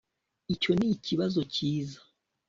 icyo 0.53 0.71
nikibazo 0.79 1.39
cyiza 1.53 1.99